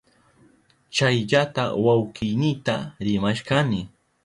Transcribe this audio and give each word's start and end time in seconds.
Chayllata 0.95 1.63
wawkiynita 1.85 2.75
rimashkani. 3.05 3.81